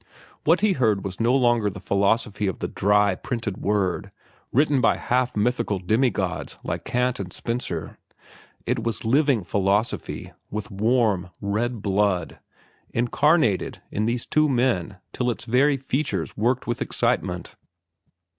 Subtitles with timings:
[0.45, 4.11] What he heard was no longer the philosophy of the dry, printed word,
[4.51, 7.99] written by half mythical demigods like Kant and Spencer.
[8.65, 12.39] It was living philosophy, with warm, red blood,
[12.89, 17.53] incarnated in these two men till its very features worked with excitement.